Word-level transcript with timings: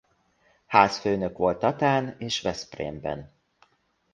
Házfőnök 0.67 1.37
volt 1.37 1.59
Tatán 1.59 2.15
és 2.19 2.41
Veszprémben. 2.41 3.33